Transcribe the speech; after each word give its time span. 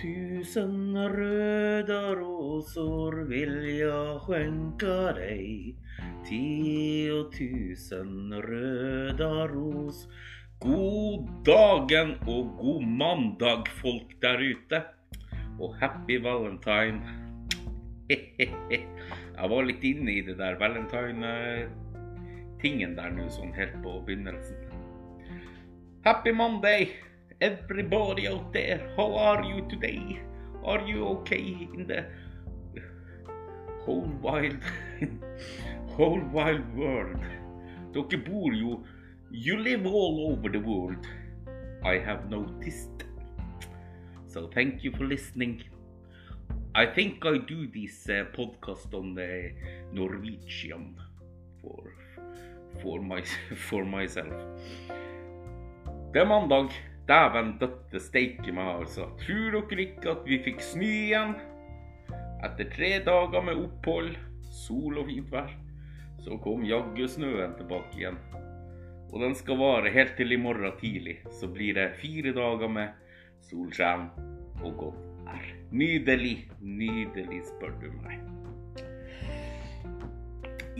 Tiotusen 0.00 1.08
röda 1.08 2.14
rosor 2.14 3.24
vill 3.24 3.78
jag 3.78 4.20
skänka 4.20 5.12
dig. 5.12 5.76
Tiotusen 6.28 8.32
röda 8.42 9.46
ros. 9.46 10.08
God 10.60 11.44
dagen 11.44 12.14
og 12.26 12.58
god 12.58 12.82
mandag, 12.82 13.68
folk 13.82 14.20
der 14.20 14.40
ute. 14.40 14.82
Og 15.60 15.76
happy 15.76 16.22
valentine. 16.22 17.02
Jeg 19.36 19.50
var 19.50 19.62
litt 19.64 19.84
inne 19.84 20.12
i 20.12 20.22
det 20.24 20.38
der 20.40 20.58
valentine-tingen 20.60 22.96
der 22.96 23.10
nå, 23.12 23.28
sånn 23.28 23.52
helt 23.56 23.82
på 23.84 24.00
begynnelsen. 24.06 24.56
Happy 26.04 26.32
Monday, 26.32 26.88
everybody 27.42 28.28
out 28.28 28.52
there. 28.52 28.92
How 28.96 29.14
are 29.16 29.42
you 29.42 29.66
today? 29.68 30.20
Are 30.64 30.80
you 30.86 31.06
okay 31.14 31.68
in 31.74 31.88
the 31.88 32.04
whole 33.84 34.08
wild, 34.22 34.60
whole 35.96 36.22
wild 36.32 36.76
world? 36.76 37.24
Dere 37.92 38.20
bor 38.26 38.52
You 38.52 39.56
live 39.58 39.86
all 39.86 40.30
over 40.30 40.48
the 40.48 40.60
world. 40.60 41.08
I 41.84 41.94
have 41.98 42.30
noticed. 42.30 43.04
So 44.28 44.48
thank 44.54 44.84
you 44.84 44.92
for 44.92 45.04
listening. 45.04 45.64
I 46.76 46.86
think 46.86 47.26
I 47.26 47.38
do 47.38 47.66
this 47.66 48.08
uh, 48.08 48.24
podcast 48.38 48.94
on 48.94 49.14
the 49.14 49.50
Norwegian 49.92 50.94
for 51.60 51.82
for 52.80 53.02
my 53.02 53.22
for 53.68 53.84
myself. 53.84 54.32
Det 56.14 56.20
er 56.20 56.26
mandag. 56.26 56.91
Dæven 57.12 57.56
døtte 57.60 58.00
steike 58.00 58.52
meg, 58.56 58.68
altså. 58.80 59.10
Tror 59.20 59.58
dere 59.58 59.82
ikke 59.84 60.14
at 60.14 60.22
vi 60.24 60.38
fikk 60.46 60.62
snø 60.64 60.88
igjen? 60.88 61.34
Etter 62.46 62.70
tre 62.72 62.92
dager 63.04 63.44
med 63.44 63.58
opphold, 63.60 64.14
sol 64.64 64.96
og 65.02 65.10
fint 65.10 65.28
vær, 65.32 65.50
så 66.24 66.38
kom 66.40 66.64
jaggu 66.64 67.04
snøen 67.10 67.52
tilbake 67.58 67.98
igjen. 67.98 68.16
Og 69.12 69.20
den 69.20 69.36
skal 69.36 69.60
vare 69.60 69.92
helt 69.92 70.14
til 70.16 70.32
i 70.32 70.40
morgen 70.40 70.72
tidlig. 70.80 71.18
Så 71.36 71.50
blir 71.52 71.76
det 71.76 71.98
fire 72.00 72.32
dager 72.32 72.72
med 72.72 72.96
solskjerm 73.50 74.08
og 74.62 74.72
godt 74.80 75.04
vær. 75.26 75.52
Nydelig, 75.68 76.36
nydelig, 76.64 77.42
spør 77.50 77.76
du 77.82 77.90
meg. 78.00 78.24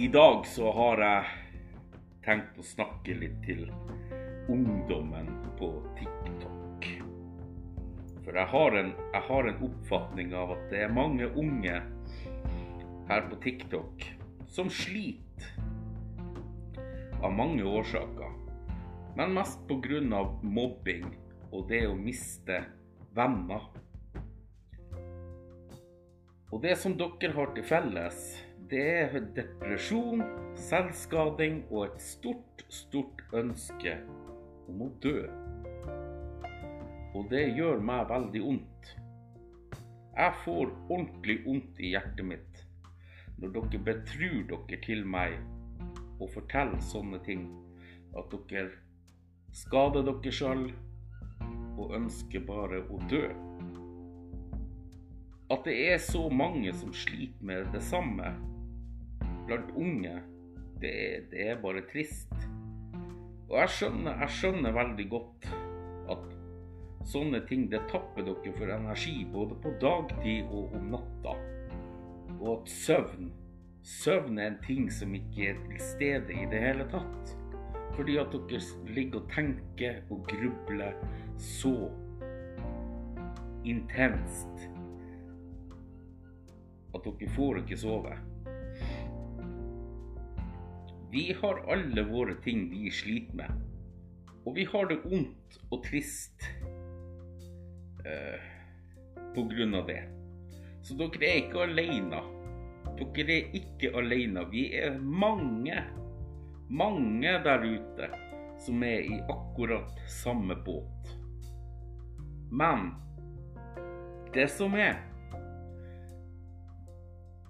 I 0.01 0.09
dag 0.09 0.49
så 0.49 0.73
har 0.81 1.05
jeg 1.05 1.37
tenkt 2.25 2.57
å 2.57 2.65
snakke 2.65 3.21
litt 3.21 3.37
til 3.45 3.67
ungdommen 4.49 5.29
på 5.61 5.75
TikTok. 5.99 6.12
For 8.23 8.39
jeg 8.39 8.47
har, 8.53 8.77
en, 8.79 8.93
jeg 9.13 9.25
har 9.29 9.49
en 9.49 9.63
oppfatning 9.67 10.35
av 10.39 10.55
at 10.55 10.69
det 10.71 10.85
er 10.85 10.95
mange 10.95 11.27
unge 11.39 11.81
her 13.09 13.27
på 13.29 13.39
TikTok 13.43 14.07
som 14.53 14.71
sliter 14.71 15.49
av 17.23 17.35
mange 17.35 17.65
årsaker. 17.67 18.39
Men 19.17 19.35
mest 19.35 19.61
pga. 19.69 20.23
mobbing 20.43 21.11
og 21.53 21.69
det 21.69 21.83
å 21.87 21.99
miste 21.99 22.63
venner. 23.15 23.69
Og 26.53 26.61
det 26.63 26.77
som 26.81 26.95
dere 26.97 27.33
har 27.33 27.53
til 27.57 27.65
felles, 27.65 28.25
det 28.71 28.85
er 29.03 29.29
depresjon, 29.37 30.23
selvskading 30.57 31.63
og 31.71 31.87
et 31.91 32.03
stort, 32.05 32.65
stort 32.69 33.25
ønske 33.37 33.99
om 34.69 34.87
å 34.87 34.93
dø. 35.01 35.29
Og 37.23 37.29
det 37.31 37.53
gjør 37.55 37.79
meg 37.79 38.09
veldig 38.11 38.41
vondt. 38.43 38.89
Jeg 40.17 40.39
får 40.43 40.73
ordentlig 40.91 41.37
vondt 41.45 41.79
i 41.79 41.93
hjertet 41.95 42.27
mitt 42.27 42.63
når 43.39 43.53
dere 43.55 43.79
betrur 43.87 44.41
dere 44.51 44.79
til 44.83 45.05
meg 45.07 45.37
og 46.19 46.33
forteller 46.35 46.83
sånne 46.83 47.21
ting. 47.23 47.47
At 48.19 48.35
dere 48.51 48.75
skader 49.55 50.03
dere 50.09 50.35
sjøl 50.35 50.67
og 51.79 51.95
ønsker 52.01 52.43
bare 52.51 52.83
å 52.91 52.99
dø. 53.07 53.23
At 55.55 55.63
det 55.71 55.79
er 55.95 56.03
så 56.03 56.27
mange 56.27 56.75
som 56.75 56.91
sliter 56.91 57.47
med 57.47 57.71
det 57.71 57.87
samme 57.87 58.35
blant 59.47 59.71
unge, 59.79 60.19
det, 60.83 60.95
det 61.31 61.51
er 61.53 61.63
bare 61.63 61.87
trist. 61.87 62.35
Og 63.47 63.61
jeg 63.63 63.77
skjønner, 63.79 64.25
jeg 64.27 64.41
skjønner 64.41 64.81
veldig 64.83 65.13
godt 65.15 65.53
sånne 67.09 67.43
ting 67.49 67.69
det 67.73 67.83
tapper 67.91 68.27
dere 68.27 68.55
for 68.57 68.73
energi 68.73 69.15
både 69.33 69.57
på 69.63 69.75
dagtid 69.83 70.51
og 70.51 70.75
om 70.79 70.91
natta. 70.95 71.37
Og 72.39 72.51
at 72.57 72.73
søvn 72.73 73.33
Søvn 73.83 74.37
er 74.39 74.47
en 74.47 74.59
ting 74.63 74.85
som 74.95 75.15
ikke 75.15 75.49
er 75.51 75.57
til 75.65 75.81
stede 75.83 76.35
i 76.37 76.45
det 76.47 76.61
hele 76.63 76.85
tatt. 76.91 77.33
Fordi 77.97 78.15
at 78.23 78.31
dere 78.31 78.93
ligger 78.95 79.19
og 79.19 79.33
tenker 79.35 80.05
og 80.07 80.23
grubler 80.31 80.95
så 81.43 81.91
intenst 83.67 84.69
at 86.95 87.09
dere 87.09 87.33
får 87.35 87.59
ikke 87.63 87.81
sove. 87.83 88.15
Vi 91.13 91.27
har 91.43 91.65
alle 91.69 92.07
våre 92.09 92.39
ting 92.45 92.69
vi 92.71 92.91
sliter 92.91 93.37
med. 93.43 93.67
Og 94.47 94.57
vi 94.57 94.65
har 94.65 94.87
det 94.89 95.03
vondt 95.05 95.59
og 95.71 95.83
trist 95.85 96.47
eh, 98.05 98.41
på 99.35 99.43
grunn 99.51 99.75
av 99.75 99.87
det. 99.87 100.03
Så 100.83 100.97
dere 100.99 101.29
er 101.29 101.41
ikke 101.45 101.67
alene. 101.67 102.23
Dere 102.99 103.37
er 103.39 103.57
ikke 103.59 103.93
alene. 103.99 104.45
Vi 104.51 104.67
er 104.79 104.99
mange, 104.99 105.79
mange 106.69 107.37
der 107.45 107.67
ute 107.67 108.11
som 108.63 108.83
er 108.87 109.07
i 109.07 109.21
akkurat 109.31 110.03
samme 110.11 110.57
båt. 110.67 111.15
Men 112.51 112.93
det 114.35 114.49
som 114.49 114.75
er 114.75 115.01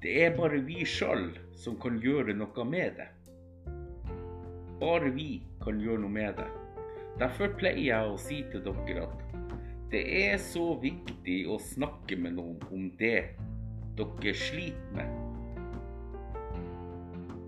Det 0.03 0.13
er 0.25 0.33
bare 0.34 0.59
vi 0.67 0.83
sjøl 0.83 1.29
som 1.55 1.77
kan 1.79 2.01
gjøre 2.03 2.34
noe 2.34 2.65
med 2.67 2.97
det. 2.99 3.07
Bare 4.81 5.13
vi 5.15 5.45
kan 5.63 5.79
gjøre 5.79 6.03
noe 6.03 6.11
med 6.11 6.41
det. 6.41 6.49
Derfor 7.21 7.53
pleier 7.61 7.84
jeg 7.87 8.11
å 8.11 8.19
si 8.19 8.41
til 8.51 8.65
dere 8.67 9.05
at 9.05 9.23
det 9.92 10.03
er 10.22 10.38
så 10.41 10.70
viktig 10.80 11.42
å 11.53 11.58
snakke 11.60 12.16
med 12.16 12.38
noen 12.38 12.60
om 12.72 12.86
det 12.97 13.34
dere 13.98 14.32
sliter 14.41 14.94
med. 14.97 15.19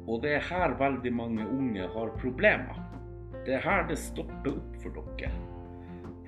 Og 0.04 0.20
det 0.20 0.34
er 0.36 0.44
her 0.50 0.74
veldig 0.76 1.12
mange 1.16 1.46
unge 1.48 1.86
har 1.94 2.12
problemer. 2.20 2.82
Det 3.46 3.56
er 3.56 3.64
her 3.64 3.86
det 3.88 3.96
stopper 4.00 4.52
opp 4.52 4.76
for 4.82 5.00
dere. 5.16 5.32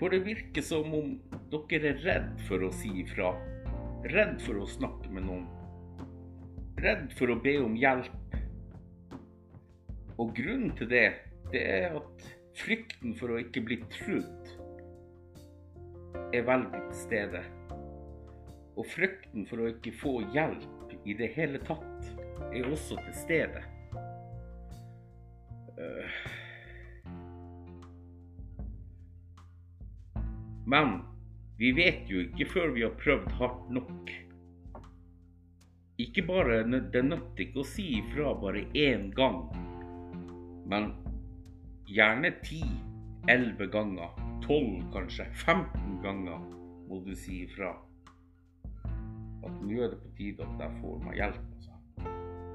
For 0.01 0.13
det 0.13 0.23
virker 0.25 0.65
som 0.65 0.89
om 0.97 1.13
dere 1.53 1.93
er 1.93 2.03
redd 2.07 2.33
for 2.49 2.65
å 2.65 2.73
si 2.73 2.95
ifra. 3.05 3.35
Redd 4.09 4.41
for 4.45 4.63
å 4.63 4.73
snakke 4.73 5.13
med 5.13 5.29
noen. 5.29 5.47
Redd 6.81 7.11
for 7.19 7.33
å 7.33 7.41
be 7.45 7.59
om 7.61 7.77
hjelp. 7.77 8.41
Og 10.17 10.33
grunnen 10.37 10.73
til 10.79 10.89
det, 10.89 11.09
det 11.53 11.61
er 11.61 12.01
at 12.01 12.31
frykten 12.57 13.13
for 13.21 13.35
å 13.35 13.43
ikke 13.43 13.67
bli 13.69 13.83
trudd 13.93 14.56
er 16.35 16.47
veldig 16.47 16.83
til 16.89 16.99
stede. 17.01 17.43
Og 18.77 18.87
frykten 18.93 19.47
for 19.49 19.63
å 19.63 19.71
ikke 19.73 19.95
få 19.97 20.15
hjelp 20.35 20.95
i 21.07 21.17
det 21.17 21.31
hele 21.37 21.61
tatt 21.65 22.11
er 22.51 22.69
også 22.69 22.99
til 23.05 23.17
stede. 23.17 23.63
Øh. 25.77 26.17
Men 30.67 30.99
vi 31.61 31.71
vet 31.77 32.11
jo 32.11 32.25
ikke 32.27 32.51
før 32.53 32.75
vi 32.75 32.85
har 32.85 32.97
prøvd 33.01 33.31
hardt 33.39 33.71
nok. 33.71 34.13
Ikke 35.99 36.27
bare, 36.27 36.65
Det 36.93 37.05
nytter 37.05 37.47
ikke 37.47 37.63
å 37.63 37.65
si 37.65 37.87
ifra 38.03 38.35
bare 38.37 38.67
én 38.75 39.09
gang 39.17 39.47
men 40.67 40.93
gjerne 41.87 42.33
10-11 43.27 43.71
ganger. 43.71 44.26
12 44.45 44.93
kanskje. 44.93 45.27
15 45.33 46.01
ganger 46.05 46.43
må 46.89 47.01
du 47.07 47.13
si 47.19 47.43
ifra. 47.47 47.75
At 49.47 49.61
nå 49.63 49.83
er 49.83 49.93
det 49.93 50.01
på 50.03 50.13
tide 50.19 50.47
at 50.47 50.65
jeg 50.65 50.81
får 50.81 51.05
meg 51.05 51.21
hjelp. 51.21 51.45
Altså. 51.57 51.75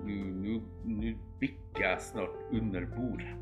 Nå 0.08 1.14
bikker 1.40 1.86
jeg 1.86 2.04
snart 2.10 2.38
under 2.52 2.88
bordet. 2.96 3.38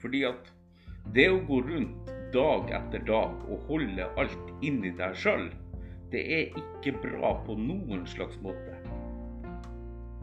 Fordi 0.00 0.22
at 0.24 0.52
det 1.14 1.26
å 1.28 1.40
gå 1.48 1.60
rundt 1.66 2.12
dag 2.34 2.70
etter 2.76 3.02
dag 3.08 3.42
og 3.50 3.66
holde 3.68 4.06
alt 4.20 4.52
inni 4.64 4.92
deg 4.96 5.16
sjøl, 5.18 5.48
det 6.12 6.22
er 6.36 6.58
ikke 6.58 6.96
bra 7.02 7.34
på 7.46 7.56
noen 7.58 8.06
slags 8.08 8.38
måte. 8.42 8.78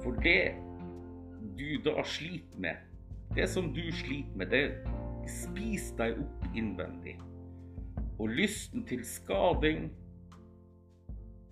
For 0.04 0.18
det 0.24 0.56
du 1.58 1.78
da 1.86 2.04
sliter 2.06 2.62
med, 2.62 2.87
det 3.38 3.48
som 3.48 3.74
du 3.74 3.84
sliter 3.94 4.34
med, 4.38 4.50
det 4.50 5.30
spiser 5.30 5.98
deg 6.00 6.22
opp 6.24 6.46
innvendig. 6.58 7.14
Og 8.18 8.34
lysten 8.34 8.82
til 8.90 9.04
skading 9.06 9.92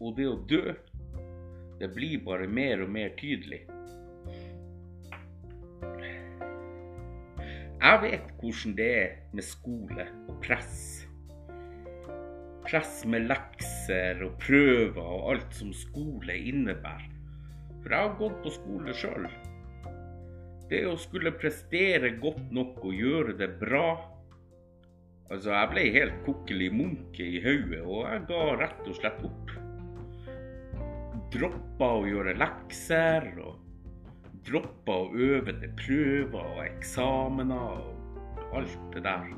og 0.02 0.16
det 0.18 0.26
å 0.26 0.40
dø, 0.50 0.74
det 1.78 1.92
blir 1.94 2.24
bare 2.26 2.48
mer 2.50 2.82
og 2.82 2.90
mer 2.90 3.14
tydelig. 3.20 3.62
Jeg 7.86 8.02
vet 8.02 8.34
hvordan 8.42 8.78
det 8.80 8.92
er 8.98 9.18
med 9.38 9.46
skole 9.46 10.10
og 10.26 10.40
press. 10.42 10.78
Press 12.66 13.04
med 13.06 13.28
lekser 13.30 14.26
og 14.26 14.40
prøver 14.42 15.04
og 15.06 15.36
alt 15.36 15.54
som 15.54 15.70
skole 15.86 16.40
innebærer. 16.50 17.12
For 17.84 17.94
jeg 17.94 18.08
har 18.08 18.18
gått 18.18 18.42
på 18.42 18.56
skole 18.58 18.96
sjøl. 18.98 19.30
Det 20.70 20.82
å 20.90 20.96
skulle 20.98 21.36
prestere 21.38 22.16
godt 22.22 22.50
nok 22.56 22.82
og 22.88 22.94
gjøre 22.98 23.38
det 23.38 23.52
bra 23.62 23.88
Altså, 25.26 25.50
jeg 25.56 25.70
ble 25.72 25.84
helt 25.96 26.18
kokkelig 26.22 26.68
munke 26.70 27.26
i 27.26 27.40
hodet, 27.42 27.80
og 27.82 28.04
jeg 28.06 28.20
ga 28.30 28.42
rett 28.60 28.84
og 28.86 28.98
slett 29.00 29.24
opp. 29.26 29.54
Droppa 31.34 31.88
å 31.98 32.04
gjøre 32.06 32.36
lekser, 32.38 33.26
og 33.42 34.44
droppa 34.46 35.00
å 35.02 35.10
øve 35.18 35.56
til 35.64 35.74
prøver 35.82 36.52
og 36.54 36.62
eksamener 36.68 37.82
og 37.82 38.54
alt 38.60 38.86
det 38.94 39.02
der. 39.08 39.34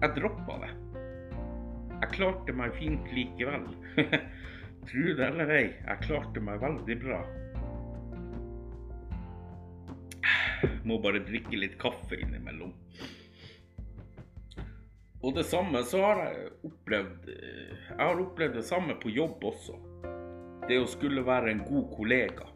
Jeg 0.00 0.16
droppa 0.16 0.56
det. 0.64 0.72
Jeg 2.00 2.12
klarte 2.16 2.56
meg 2.56 2.72
fint 2.80 3.12
likevel. 3.12 3.68
Tro 4.88 5.04
det 5.18 5.28
eller 5.28 5.52
ei, 5.58 5.66
jeg 5.76 6.06
klarte 6.08 6.40
meg 6.40 6.64
veldig 6.64 6.98
bra. 7.04 7.20
Må 10.88 10.98
bare 11.02 11.24
drikke 11.26 11.58
litt 11.58 11.76
kaffe 11.80 12.18
innimellom. 12.20 12.72
Og 15.26 15.34
det 15.34 15.46
samme 15.48 15.80
så 15.88 16.02
har 16.04 16.20
jeg 16.22 16.50
opplevd 16.68 17.30
Jeg 17.30 17.98
har 17.98 18.20
opplevd 18.22 18.58
det 18.60 18.66
samme 18.68 18.94
på 19.02 19.10
jobb 19.10 19.44
også. 19.48 19.78
Det 20.68 20.78
å 20.82 20.90
skulle 20.90 21.24
være 21.26 21.52
en 21.52 21.64
god 21.66 21.88
kollega. 21.96 22.46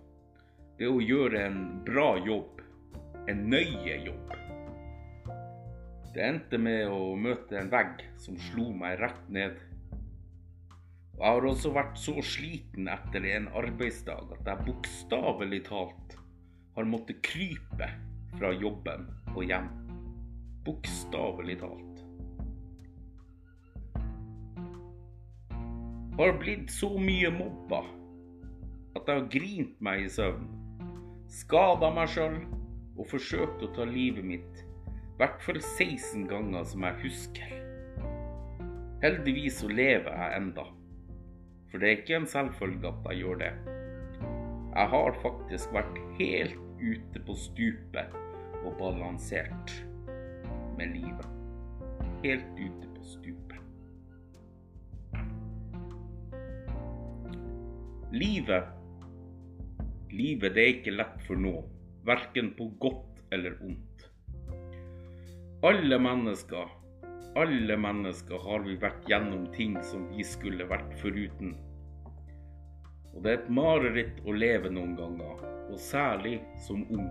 Det 0.79 0.88
å 0.88 1.00
gjøre 1.02 1.43
en 1.47 1.61
bra 1.87 2.12
jobb. 2.26 2.62
En 3.31 3.43
nøye 3.52 3.97
jobb. 4.05 4.37
Det 6.14 6.23
endte 6.26 6.58
med 6.58 6.88
å 6.91 7.14
møte 7.14 7.58
en 7.58 7.70
vegg 7.70 8.00
som 8.19 8.38
slo 8.50 8.70
meg 8.75 8.99
rett 9.02 9.29
ned. 9.31 9.58
Og 11.19 11.26
jeg 11.26 11.37
har 11.37 11.47
også 11.50 11.75
vært 11.75 12.00
så 12.00 12.17
sliten 12.25 12.88
etter 12.91 13.26
en 13.35 13.50
arbeidsdag 13.61 14.32
at 14.38 14.49
jeg 14.49 14.67
bokstavelig 14.70 15.62
talt 15.69 16.19
har 16.75 16.88
måttet 16.88 17.22
krype 17.26 17.88
fra 18.38 18.52
jobben 18.55 19.06
og 19.34 19.44
hjem. 19.44 19.69
Bokstavelig 20.64 21.58
talt. 21.62 22.02
Har 26.20 26.34
blitt 26.40 26.72
så 26.72 26.90
mye 27.00 27.31
mobba 27.32 27.84
at 28.99 29.06
jeg 29.06 29.17
har 29.17 29.28
grint 29.32 29.78
meg 29.81 30.05
i 30.05 30.11
søvn. 30.12 30.49
Skada 31.31 31.93
meg 31.94 32.11
sjøl 32.12 32.40
og 32.99 33.06
forsøkt 33.08 33.62
å 33.64 33.70
ta 33.76 33.87
livet 33.88 34.26
mitt 34.26 34.61
i 34.61 35.23
hvert 35.23 35.43
fall 35.44 35.58
16 35.61 36.26
ganger 36.28 36.64
som 36.64 36.84
jeg 36.87 37.00
husker. 37.02 37.56
Heldigvis 39.02 39.58
så 39.61 39.69
lever 39.69 40.12
jeg 40.12 40.37
enda. 40.37 40.64
For 41.70 41.81
det 41.81 41.88
er 41.88 42.00
ikke 42.00 42.16
en 42.23 42.28
selvfølge 42.28 42.88
at 42.88 43.06
jeg 43.11 43.23
gjør 43.23 43.40
det. 43.43 43.50
Jeg 44.70 44.87
har 44.87 45.17
faktisk 45.19 45.72
vært 45.75 45.96
helt 46.20 46.58
ute 46.78 47.20
på 47.26 47.34
stupet 47.34 48.12
og 48.62 48.76
balansert 48.78 49.72
med 50.78 50.93
livet. 50.94 51.26
Helt 52.22 52.46
ute 52.55 52.90
på 52.94 53.02
stupet. 53.02 53.56
Livet 58.14 58.76
Livet 60.11 60.55
det 60.55 60.62
er 60.62 60.73
ikke 60.76 60.94
lett 60.94 61.19
for 61.26 61.38
noen, 61.38 61.66
verken 62.06 62.52
på 62.58 62.69
godt 62.82 63.19
eller 63.34 63.58
ondt. 63.66 64.06
Alle 65.66 65.99
mennesker, 66.02 66.70
alle 67.38 67.76
mennesker 67.78 68.46
har 68.46 68.62
vi 68.66 68.78
vært 68.82 69.11
gjennom 69.11 69.50
ting 69.55 69.75
som 69.87 70.06
vi 70.14 70.26
skulle 70.26 70.66
vært 70.70 70.94
foruten. 71.02 71.56
Og 73.15 73.23
det 73.25 73.33
er 73.33 73.39
et 73.41 73.51
mareritt 73.51 74.21
å 74.25 74.35
leve 74.37 74.71
noen 74.73 74.95
ganger, 74.99 75.43
og 75.71 75.79
særlig 75.83 76.39
som 76.67 76.85
ung. 76.91 77.11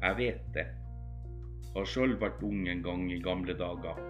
Jeg 0.00 0.18
vet 0.18 0.46
det. 0.56 0.66
Har 1.74 1.88
sjøl 1.88 2.16
vært 2.20 2.42
ung 2.46 2.68
en 2.68 2.82
gang 2.84 3.06
i 3.12 3.20
gamle 3.24 3.56
dager. 3.58 4.00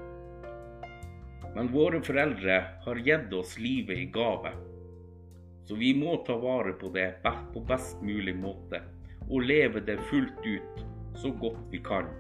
Men 1.55 1.71
våre 1.71 2.01
foreldre 2.03 2.59
har 2.85 3.03
gitt 3.07 3.35
oss 3.39 3.59
livet 3.59 3.99
i 3.99 4.07
gave. 4.15 4.53
Så 5.65 5.79
vi 5.79 5.95
må 5.97 6.17
ta 6.27 6.37
vare 6.37 6.75
på 6.77 6.91
det 6.93 7.09
på 7.25 7.63
best 7.69 8.03
mulig 8.03 8.35
måte 8.37 8.83
og 9.31 9.47
leve 9.49 9.81
det 9.81 9.97
fullt 10.11 10.45
ut 10.45 10.83
så 11.17 11.31
godt 11.41 11.63
vi 11.73 11.81
kan. 11.85 12.11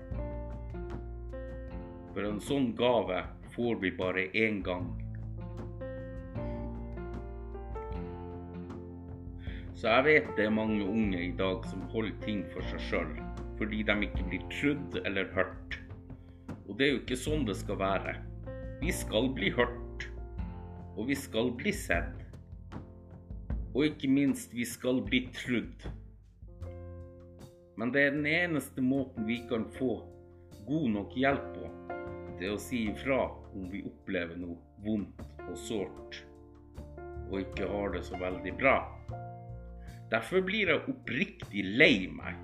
For 2.14 2.24
en 2.24 2.40
sånn 2.40 2.70
gave 2.78 3.24
får 3.56 3.80
vi 3.82 3.90
bare 3.98 4.28
én 4.32 4.62
gang. 4.64 5.03
Så 9.84 9.90
jeg 9.92 10.04
vet 10.06 10.28
det 10.38 10.44
er 10.48 10.52
mange 10.56 10.80
unge 10.80 11.18
i 11.20 11.32
dag 11.36 11.66
som 11.68 11.82
holder 11.92 12.14
ting 12.22 12.38
for 12.54 12.64
seg 12.70 12.80
sjøl 12.86 13.10
fordi 13.58 13.82
de 13.84 13.96
ikke 14.06 14.22
blir 14.30 14.46
trudd 14.48 14.96
eller 15.04 15.28
hørt. 15.34 15.76
Og 16.64 16.78
det 16.78 16.86
er 16.86 16.94
jo 16.94 17.00
ikke 17.02 17.18
sånn 17.20 17.44
det 17.44 17.58
skal 17.58 17.76
være. 17.82 18.14
Vi 18.80 18.94
skal 18.96 19.28
bli 19.36 19.50
hørt, 19.52 20.06
og 20.96 21.10
vi 21.10 21.18
skal 21.20 21.52
bli 21.60 21.74
sett. 21.76 22.24
Og 23.74 23.90
ikke 23.90 24.08
minst, 24.08 24.56
vi 24.56 24.64
skal 24.64 25.04
bli 25.04 25.26
trudd. 25.36 25.84
Men 27.76 27.92
det 27.92 28.06
er 28.06 28.16
den 28.16 28.32
eneste 28.32 28.80
måten 28.80 29.28
vi 29.28 29.42
kan 29.52 29.68
få 29.76 29.98
god 30.64 30.90
nok 30.96 31.12
hjelp 31.12 31.46
på. 31.60 31.70
Det 32.40 32.56
å 32.56 32.60
si 32.70 32.86
ifra 32.88 33.26
om 33.52 33.68
vi 33.68 33.84
opplever 33.84 34.40
noe 34.40 34.56
vondt 34.80 35.44
og 35.44 35.56
sårt 35.68 36.24
og 37.28 37.40
ikke 37.40 37.68
har 37.68 37.92
det 37.92 38.06
så 38.08 38.16
veldig 38.20 38.56
bra. 38.56 38.78
Derfor 40.14 40.44
blir 40.46 40.68
jeg 40.70 40.82
oppriktig 40.86 41.62
lei 41.74 42.06
meg. 42.06 42.36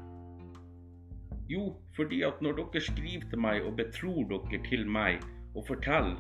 Jo, 1.51 1.69
fordi 1.95 2.25
at 2.27 2.41
når 2.43 2.57
dere 2.57 2.81
skriver 2.83 3.29
til 3.31 3.43
meg 3.45 3.63
og 3.63 3.77
betror 3.79 4.25
dere 4.33 4.59
til 4.65 4.89
meg 4.91 5.23
og 5.55 5.69
forteller 5.69 6.19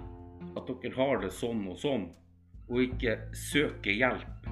at 0.60 0.70
dere 0.70 0.94
har 0.94 1.18
det 1.24 1.30
sånn 1.34 1.64
og 1.72 1.80
sånn, 1.82 2.04
og 2.70 2.84
ikke 2.84 3.16
søker 3.34 3.96
hjelp, 3.98 4.46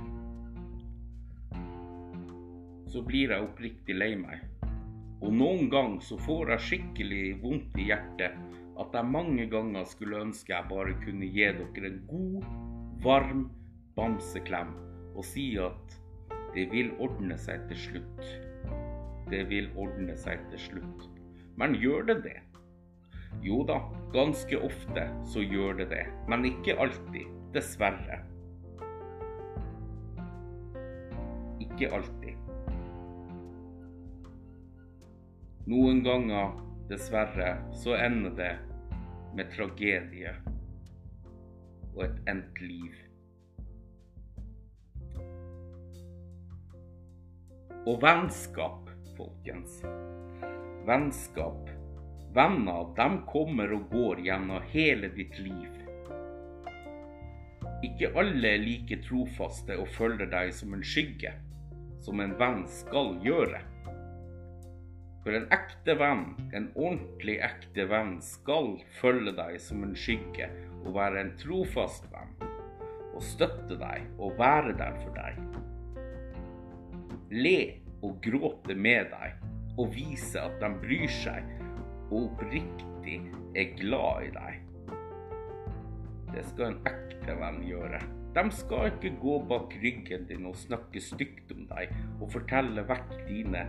så 2.91 3.05
blir 3.07 3.31
jeg 3.37 3.47
oppriktig 3.47 3.95
lei 3.95 4.11
meg. 4.19 4.43
Og 5.23 5.31
noen 5.39 5.71
ganger 5.71 6.03
så 6.09 6.19
får 6.27 6.55
jeg 6.57 6.67
skikkelig 6.67 7.23
vondt 7.45 7.79
i 7.79 7.89
hjertet 7.93 8.35
at 8.79 8.99
jeg 8.99 9.13
mange 9.15 9.47
ganger 9.55 9.87
skulle 9.87 10.25
ønske 10.27 10.55
jeg 10.57 10.71
bare 10.75 10.99
kunne 11.07 11.31
gi 11.31 11.47
dere 11.63 11.93
en 11.93 12.03
god, 12.11 12.53
varm 13.07 13.49
bamseklem 13.95 14.75
og 15.15 15.27
si 15.27 15.53
at 15.63 15.98
det 16.59 16.65
vil 16.73 16.89
ordne 16.99 17.37
seg 17.39 17.69
til 17.71 17.79
slutt. 17.79 18.31
Det 19.31 19.45
vil 19.47 19.69
ordne 19.79 20.17
seg 20.19 20.41
til 20.51 20.59
slutt. 20.59 21.05
Men 21.61 21.77
gjør 21.79 22.09
det 22.09 22.17
det? 22.25 22.39
Jo 23.45 23.61
da, 23.69 23.77
ganske 24.11 24.59
ofte 24.67 25.05
så 25.31 25.45
gjør 25.45 25.79
det 25.79 25.87
det. 25.93 26.03
Men 26.27 26.49
ikke 26.49 26.75
alltid. 26.83 27.31
Dessverre. 27.55 28.19
Ikke 31.63 31.93
alltid. 31.95 32.35
Noen 35.71 36.03
ganger, 36.03 36.59
dessverre, 36.91 37.55
så 37.71 37.95
ender 38.03 38.35
det 38.35 38.55
med 39.39 39.55
tragedie 39.55 40.35
og 41.95 42.09
et 42.09 42.33
endt 42.35 42.67
liv. 42.67 43.05
Og 47.89 48.03
vennskap, 48.03 48.91
folkens. 49.17 49.79
Vennskap. 50.85 51.71
Venner, 52.37 52.91
de 52.99 53.07
kommer 53.31 53.73
og 53.73 53.87
går 53.89 54.21
gjennom 54.27 54.67
hele 54.75 55.09
ditt 55.15 55.39
liv. 55.41 55.79
Ikke 57.89 58.11
alle 58.13 58.51
er 58.59 58.61
like 58.61 58.99
trofaste 59.07 59.79
og 59.81 59.89
følger 59.97 60.29
deg 60.29 60.53
som 60.59 60.77
en 60.77 60.85
skygge, 60.85 61.33
som 62.05 62.21
en 62.21 62.37
venn 62.37 62.67
skal 62.69 63.15
gjøre. 63.25 63.63
For 65.25 65.41
en 65.41 65.49
ekte 65.57 65.97
venn, 65.97 66.27
en 66.53 66.69
ordentlig 66.75 67.39
ekte 67.49 67.89
venn, 67.89 68.19
skal 68.21 68.75
følge 69.01 69.33
deg 69.41 69.57
som 69.65 69.89
en 69.89 69.97
skygge 69.97 70.51
og 70.83 70.93
være 71.01 71.25
en 71.25 71.37
trofast 71.41 72.13
venn. 72.13 72.37
Og 73.15 73.25
støtte 73.25 73.81
deg 73.81 74.05
og 74.21 74.37
være 74.37 74.77
der 74.77 75.01
for 75.01 75.17
deg. 75.17 75.48
Le 77.29 77.59
og 78.01 78.23
gråte 78.25 78.73
med 78.73 79.11
deg 79.13 79.79
og 79.79 79.91
vise 79.93 80.41
at 80.41 80.55
de 80.63 80.71
bryr 80.81 81.11
seg 81.13 81.45
og 82.09 82.23
oppriktig 82.23 83.19
er 83.59 83.75
glad 83.77 84.29
i 84.29 84.31
deg. 84.33 84.63
Det 86.33 86.45
skal 86.49 86.71
en 86.71 86.79
ekte 86.89 87.35
venn 87.37 87.61
gjøre. 87.67 88.01
De 88.37 88.45
skal 88.55 88.91
ikke 88.93 89.13
gå 89.21 89.35
bak 89.51 89.77
ryggen 89.83 90.25
din 90.29 90.49
og 90.49 90.57
snakke 90.57 91.03
stygt 91.05 91.53
om 91.53 91.67
deg 91.69 91.93
og 92.19 92.31
fortelle 92.33 92.85
vekk 92.89 93.13
dine 93.29 93.65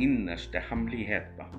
innerste 0.00 0.62
hemmeligheter. 0.70 1.50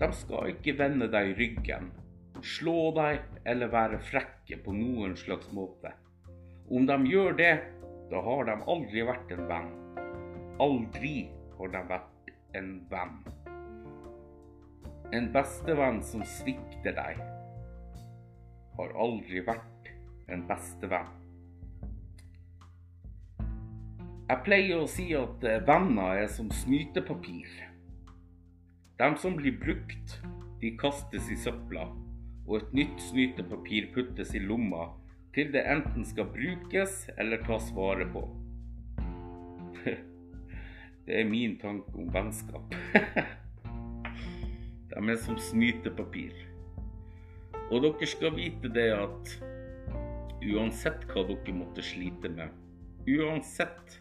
De 0.00 0.08
skal 0.16 0.54
ikke 0.54 0.76
vende 0.80 1.10
deg 1.12 1.34
ryggen, 1.38 1.92
slå 2.40 2.94
deg 2.96 3.20
eller 3.48 3.72
være 3.72 4.00
frekke 4.08 4.58
på 4.64 4.74
noen 4.76 5.14
slags 5.20 5.52
måte. 5.52 5.92
Om 6.72 6.88
de 6.88 6.98
gjør 7.12 7.36
det, 7.38 7.54
da 8.10 8.24
har 8.24 8.48
de 8.48 8.58
aldri 8.72 9.04
vært 9.06 9.36
en 9.36 9.46
venn. 9.52 9.72
Aldri 10.60 11.30
har 11.56 11.70
de 11.72 11.80
vært 11.88 12.32
en 12.58 12.68
venn. 12.90 13.14
En 15.16 15.28
bestevenn 15.32 16.02
som 16.04 16.24
svikter 16.28 16.92
deg, 16.96 17.22
har 18.76 18.94
aldri 19.00 19.40
vært 19.46 19.90
en 20.32 20.44
bestevenn. 20.48 21.08
Jeg 24.28 24.44
pleier 24.44 24.80
å 24.80 24.88
si 24.88 25.08
at 25.16 25.42
eh, 25.44 25.60
venner 25.64 26.22
er 26.22 26.28
som 26.32 26.48
snytepapir. 26.62 27.48
De 29.00 29.10
som 29.20 29.36
blir 29.36 29.56
brukt, 29.60 30.18
de 30.60 30.76
kastes 30.80 31.32
i 31.32 31.36
søpla, 31.36 31.88
og 32.46 32.54
et 32.60 32.76
nytt 32.76 33.00
snytepapir 33.08 33.90
puttes 33.96 34.36
i 34.36 34.44
lomma 34.44 34.90
til 35.32 35.52
det 35.52 35.64
enten 35.64 36.04
skal 36.04 36.28
brukes 36.32 37.06
eller 37.16 37.44
tas 37.48 37.72
vare 37.76 38.08
på. 38.12 38.28
Det 41.06 41.20
er 41.20 41.24
min 41.26 41.56
tanke 41.58 41.94
om 41.98 42.10
vennskap. 42.14 42.74
De 44.92 45.00
er 45.10 45.16
som 45.18 45.38
snytepapir. 45.40 46.36
Og 47.72 47.82
dere 47.82 48.06
skal 48.06 48.36
vite 48.36 48.70
det 48.70 48.90
at 48.94 49.32
uansett 50.52 51.06
hva 51.10 51.24
dere 51.26 51.54
måtte 51.56 51.82
slite 51.82 52.30
med, 52.30 52.52
uansett, 53.08 53.96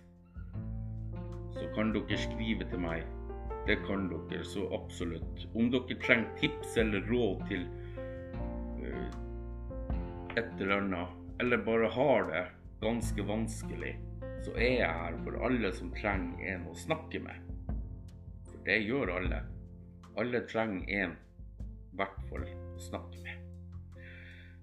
så 1.55 1.69
kan 1.75 1.93
dere 1.95 2.19
skrive 2.21 2.67
til 2.69 2.83
meg. 2.83 3.05
Det 3.65 3.79
kan 3.87 4.05
dere 4.11 4.43
så 4.45 4.67
absolutt. 4.75 5.47
Om 5.55 5.71
dere 5.73 5.97
trenger 6.03 6.37
tips 6.41 6.77
eller 6.81 7.05
råd 7.09 7.45
til 7.49 7.65
uh, 8.83 9.09
et 10.35 10.53
eller 10.59 10.77
annet, 10.77 11.17
eller 11.41 11.65
bare 11.65 11.89
har 11.97 12.29
det 12.29 12.45
ganske 12.81 13.25
vanskelig, 13.25 13.95
så 14.41 14.53
er 14.57 14.77
jeg 14.79 14.89
her 14.89 15.17
for 15.23 15.37
alle 15.45 15.71
som 15.77 15.91
trenger 15.93 16.53
en 16.53 16.67
å 16.71 16.75
snakke 16.77 17.21
med. 17.21 17.49
For 18.47 18.63
det 18.65 18.79
gjør 18.87 19.13
alle. 19.19 19.43
Alle 20.19 20.41
trenger 20.49 20.89
en, 21.03 21.15
i 21.61 21.99
hvert 21.99 22.19
fall, 22.29 22.47
å 22.49 22.81
snakke 22.81 23.21
med. 23.21 23.37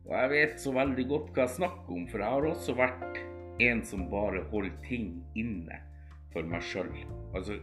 Og 0.08 0.14
jeg 0.16 0.30
vet 0.32 0.60
så 0.62 0.72
veldig 0.74 1.04
godt 1.08 1.32
hva 1.34 1.44
jeg 1.44 1.56
snakker 1.58 1.94
om, 1.94 2.06
for 2.10 2.24
jeg 2.24 2.34
har 2.34 2.48
også 2.50 2.74
vært 2.78 3.20
en 3.68 3.82
som 3.86 4.06
bare 4.10 4.44
holder 4.52 4.76
ting 4.86 5.10
inne 5.38 5.82
for 6.32 6.46
meg 6.48 6.64
sjøl. 6.64 6.90
Altså, 7.36 7.58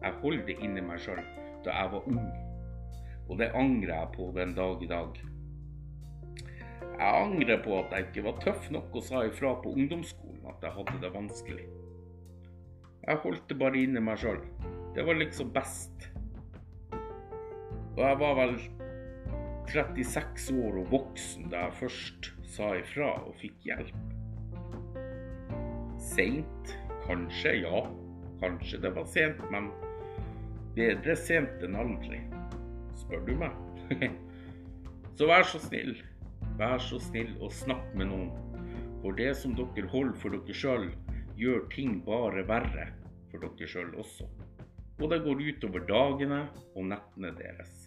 jeg 0.00 0.18
holdt 0.22 0.46
det 0.48 0.56
inni 0.64 0.82
meg 0.84 1.02
sjøl 1.02 1.20
da 1.64 1.74
jeg 1.76 1.92
var 1.92 2.06
ung, 2.08 2.28
og 3.28 3.34
det 3.36 3.50
angrer 3.52 3.92
jeg 3.92 4.12
på 4.14 4.30
den 4.32 4.54
dag 4.56 4.80
i 4.80 4.88
dag. 4.88 5.18
Jeg 7.00 7.10
angrer 7.10 7.60
på 7.64 7.76
at 7.78 7.92
jeg 7.92 8.08
ikke 8.08 8.24
var 8.30 8.40
tøff 8.40 8.70
nok 8.72 8.96
og 8.96 9.04
sa 9.04 9.22
ifra 9.28 9.52
på 9.60 9.74
ungdomsskolen 9.76 10.29
at 10.50 10.66
jeg 10.66 10.76
hadde 10.76 10.98
det 11.02 11.12
vanskelig. 11.14 11.66
Jeg 13.06 13.22
holdt 13.24 13.46
det 13.48 13.58
bare 13.60 13.80
inni 13.80 14.02
meg 14.04 14.20
sjøl. 14.20 14.42
Det 14.94 15.06
var 15.06 15.18
liksom 15.18 15.52
best. 15.54 16.10
Og 17.96 18.02
jeg 18.04 18.18
var 18.20 18.36
vel 18.38 18.56
36 19.70 20.50
år 20.58 20.80
og 20.82 20.90
voksen 20.90 21.50
da 21.52 21.66
jeg 21.66 21.78
først 21.80 22.30
sa 22.50 22.72
ifra 22.78 23.12
og 23.22 23.36
fikk 23.40 23.68
hjelp. 23.68 23.94
Seint? 26.10 26.74
Kanskje, 27.06 27.60
ja. 27.64 27.84
Kanskje 28.40 28.80
det 28.82 28.92
var 28.96 29.06
sent, 29.10 29.40
men 29.52 29.68
bedre 30.76 31.16
sent 31.18 31.64
enn 31.66 31.76
aldri, 31.78 32.22
spør 33.02 33.24
du 33.26 33.34
meg. 33.40 33.56
Så 35.18 35.26
vær 35.28 35.44
så 35.44 35.58
snill, 35.60 35.98
vær 36.56 36.78
så 36.80 36.96
snill 37.04 37.34
og 37.44 37.50
snakk 37.52 37.90
med 37.98 38.08
noen. 38.08 38.30
For 39.00 39.16
det 39.16 39.30
som 39.40 39.54
dere 39.56 39.88
holder 39.88 40.16
for 40.20 40.36
dere 40.36 40.56
sjøl, 40.56 40.90
gjør 41.40 41.62
ting 41.72 42.00
bare 42.04 42.44
verre 42.48 42.90
for 43.30 43.40
dere 43.40 43.68
sjøl 43.70 43.94
også. 44.00 44.26
Og 45.00 45.06
det 45.08 45.22
går 45.24 45.40
utover 45.46 45.86
dagene 45.88 46.40
og 46.74 46.90
nettene 46.90 47.30
deres. 47.38 47.86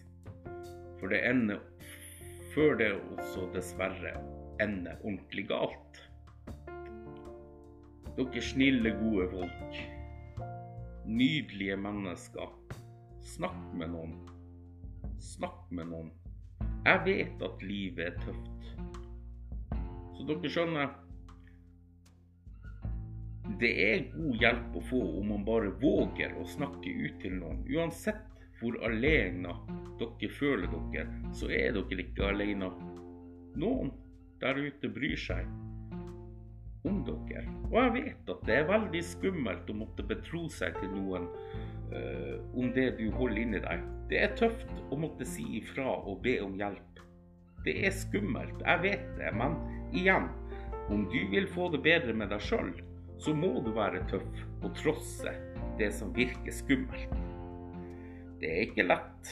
For 0.98 1.12
det 1.12 1.20
ender 1.28 1.62
før 2.54 2.74
det 2.80 2.90
også 2.96 3.46
dessverre 3.54 4.16
ender 4.62 4.98
ordentlig 5.02 5.46
galt. 5.50 6.02
Dere 8.14 8.42
snille, 8.42 8.94
gode 8.98 9.28
folk. 9.30 9.78
Nydelige 11.06 11.76
mennesker. 11.76 12.50
Snakk 13.34 13.62
med 13.74 13.90
noen. 13.94 14.18
Snakk 15.22 15.70
med 15.70 15.90
noen. 15.90 16.12
Jeg 16.84 17.00
vet 17.06 17.42
at 17.42 17.62
livet 17.64 18.10
er 18.10 18.20
tøft. 18.22 18.68
Så 20.14 20.26
dere 20.28 20.50
skjønner 20.50 20.94
Det 23.44 23.70
er 23.84 24.06
god 24.14 24.38
hjelp 24.40 24.76
å 24.78 24.82
få 24.88 25.00
om 25.18 25.26
man 25.34 25.42
bare 25.44 25.72
våger 25.82 26.32
å 26.40 26.46
snakke 26.48 26.88
ut 26.88 27.18
til 27.20 27.36
noen. 27.42 27.60
Uansett 27.68 28.22
hvor 28.60 28.78
alene 28.86 29.52
dere 30.00 30.30
føler 30.38 30.70
dere, 30.72 31.04
så 31.36 31.50
er 31.52 31.76
dere 31.76 32.06
ikke 32.06 32.30
alene. 32.30 32.70
Noen 33.60 33.92
der 34.40 34.58
ute 34.64 34.88
bryr 34.92 35.20
seg 35.20 35.44
om 36.88 37.02
dere. 37.04 37.44
Og 37.68 37.76
jeg 37.78 37.92
vet 37.98 38.32
at 38.32 38.46
det 38.48 38.56
er 38.56 38.70
veldig 38.70 39.02
skummelt 39.10 39.68
å 39.70 39.76
måtte 39.76 40.06
betro 40.08 40.46
seg 40.52 40.80
til 40.80 40.96
noen 40.96 41.28
øh, 41.92 42.40
om 42.56 42.72
det 42.76 42.94
du 42.98 43.06
holder 43.18 43.42
inni 43.44 43.60
deg. 43.64 43.84
Det 44.08 44.20
er 44.24 44.34
tøft 44.40 44.72
å 44.88 44.98
måtte 45.00 45.28
si 45.28 45.44
ifra 45.60 45.98
og 46.00 46.22
be 46.24 46.38
om 46.44 46.56
hjelp. 46.60 47.04
Det 47.64 47.76
er 47.88 47.94
skummelt, 47.96 48.60
jeg 48.60 48.82
vet 48.82 49.06
det, 49.16 49.30
men 49.36 49.54
igjen, 49.96 50.26
om 50.92 51.06
du 51.08 51.20
vil 51.32 51.46
få 51.48 51.70
det 51.72 51.80
bedre 51.86 52.12
med 52.16 52.28
deg 52.32 52.42
sjøl, 52.44 52.74
så 53.18 53.34
må 53.36 53.52
du 53.64 53.72
være 53.76 54.02
tøff 54.10 54.42
og 54.62 54.74
trosse 54.78 55.32
det 55.78 55.90
som 55.94 56.12
virker 56.14 56.54
skummelt. 56.54 57.14
Det 58.40 58.50
er 58.50 58.66
ikke 58.66 58.86
lett. 58.86 59.30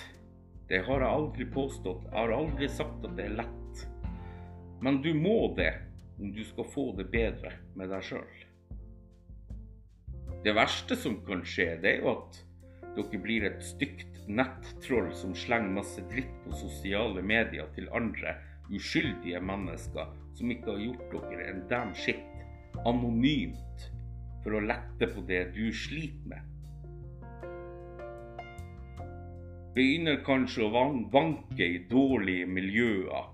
Det 0.70 0.80
har 0.86 1.02
jeg 1.04 1.18
aldri 1.18 1.46
påstått. 1.52 2.06
Jeg 2.08 2.16
har 2.16 2.36
aldri 2.36 2.68
sagt 2.70 3.04
at 3.04 3.16
det 3.18 3.26
er 3.28 3.40
lett. 3.42 3.82
Men 4.82 5.02
du 5.04 5.12
må 5.14 5.52
det 5.56 5.72
om 6.20 6.32
du 6.32 6.44
skal 6.46 6.70
få 6.72 6.86
det 6.96 7.10
bedre 7.12 7.52
med 7.78 7.92
deg 7.92 8.06
sjøl. 8.06 8.40
Det 10.42 10.54
verste 10.56 10.96
som 10.98 11.20
kan 11.26 11.44
skje, 11.46 11.76
det 11.82 11.90
er 11.92 12.00
jo 12.02 12.14
at 12.16 12.40
dere 12.96 13.20
blir 13.22 13.44
et 13.46 13.60
stygt 13.64 14.24
nettroll 14.28 15.12
som 15.16 15.36
slenger 15.38 15.76
masse 15.78 16.02
dritt 16.10 16.32
på 16.44 16.56
sosiale 16.56 17.22
medier 17.24 17.70
til 17.76 17.90
andre 17.94 18.34
uskyldige 18.72 19.40
mennesker 19.44 20.10
som 20.38 20.50
ikke 20.52 20.72
har 20.72 20.82
gjort 20.86 21.14
dere 21.14 21.46
en 21.50 21.62
damn 21.70 21.94
shit, 21.94 22.24
anonymt, 22.88 23.90
for 24.42 24.58
å 24.58 24.64
lette 24.64 25.08
på 25.12 25.22
det 25.28 25.44
du 25.54 25.68
sliter 25.74 26.32
med. 26.32 26.48
Begynner 29.72 30.18
kanskje 30.26 30.66
å 30.66 30.72
vanke 31.12 31.64
i 31.64 31.78
dårlige 31.88 32.48
miljøer, 32.50 33.30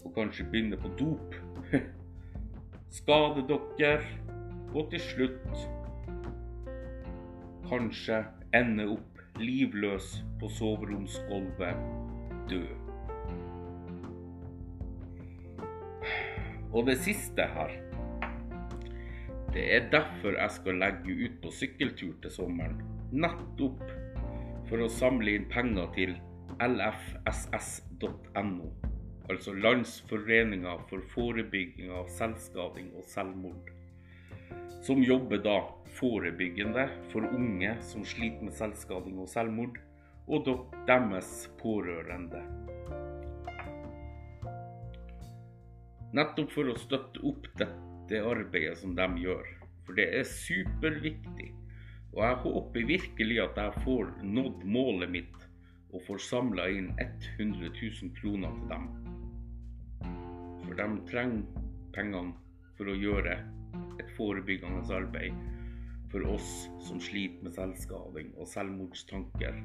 og 0.00 0.14
kanskje 0.16 0.48
begynne 0.50 0.80
på 0.80 0.90
dop. 0.98 1.36
Skade 2.96 3.44
dere, 3.46 4.00
og 4.74 4.88
til 4.90 5.02
slutt 5.04 5.62
kanskje 7.70 8.24
ende 8.56 8.88
opp 8.96 9.20
livløs 9.38 10.16
på 10.40 10.50
soveromsgulvet, 10.56 11.76
død. 12.50 12.74
Og 16.72 16.86
det 16.86 16.98
siste 17.02 17.46
her 17.54 17.89
Det 19.50 19.64
er 19.74 19.88
derfor 19.90 20.36
jeg 20.38 20.50
skal 20.54 20.76
legge 20.78 21.14
ut 21.24 21.40
på 21.42 21.50
sykkeltur 21.50 22.12
til 22.22 22.30
sommeren. 22.30 22.76
Nettopp 23.10 23.80
for 24.68 24.84
å 24.84 24.86
samle 24.94 25.32
inn 25.34 25.48
penger 25.50 25.88
til 25.96 26.12
lfss.no, 26.62 28.68
altså 29.26 29.56
Landsforeninga 29.58 30.76
for 30.86 31.02
forebygging 31.16 31.90
av 31.98 32.06
selvskading 32.14 32.94
og 32.94 33.10
selvmord, 33.10 33.74
som 34.86 35.02
jobber 35.02 35.42
da 35.42 35.58
forebyggende 35.98 36.86
for 37.10 37.26
unge 37.26 37.74
som 37.90 38.06
sliter 38.06 38.46
med 38.46 38.54
selvskading 38.54 39.18
og 39.18 39.26
selvmord, 39.34 39.82
og 40.30 40.46
deres 40.86 41.50
pårørende. 41.58 42.46
Nettopp 46.14 46.54
for 46.54 46.70
å 46.70 46.78
støtte 46.78 47.26
opp 47.26 47.50
dette 47.58 47.89
arbeidet 48.18 48.78
som 48.82 48.98
de 48.98 49.06
gjør, 49.22 49.46
for 49.86 49.94
det 49.94 50.10
er 50.18 50.26
superviktig 50.26 51.52
og 52.12 52.24
jeg 52.24 52.34
håper 52.42 52.86
virkelig 52.86 53.38
at 53.42 53.56
jeg 53.56 53.82
får 53.84 54.08
nådd 54.22 54.64
målet 54.66 55.10
mitt 55.10 55.36
og 55.94 56.02
får 56.06 56.22
samla 56.26 56.66
inn 56.74 56.90
100 56.98 57.70
000 57.70 58.10
kroner 58.18 58.56
til 58.56 58.72
dem. 58.72 58.88
For 60.64 60.78
de 60.80 60.88
trenger 61.10 61.62
pengene 61.94 62.34
for 62.78 62.90
å 62.90 62.98
gjøre 62.98 63.36
et 64.02 64.10
forebyggende 64.16 64.82
arbeid 64.96 65.38
for 66.10 66.26
oss 66.32 66.50
som 66.82 66.98
sliter 67.02 67.46
med 67.46 67.54
selvskading 67.54 68.32
og 68.36 68.50
selvmordstanker. 68.50 69.62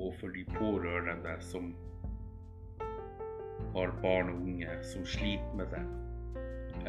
Og 0.00 0.14
for 0.18 0.34
de 0.34 0.42
pårørende 0.56 1.36
som 1.44 1.70
har 3.74 3.94
barn 4.02 4.32
og 4.32 4.42
unge 4.44 4.76
som 4.86 5.06
sliter 5.06 5.56
med 5.58 5.72
det, 5.74 5.82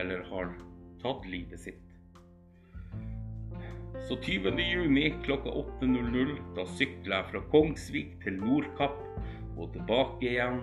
eller 0.02 0.26
har 0.32 0.54
tatt 1.02 1.26
livet 1.30 1.60
sitt. 1.60 1.88
Så 4.08 4.18
20. 4.18 4.58
juni 4.60 5.14
klokka 5.26 5.52
8.00 5.82 6.38
da 6.56 6.66
sykler 6.78 7.16
jeg 7.18 7.28
fra 7.32 7.42
Kongsvik 7.52 8.16
til 8.24 8.40
Nordkapp 8.42 8.98
og 9.58 9.74
tilbake 9.76 10.30
igjen. 10.32 10.62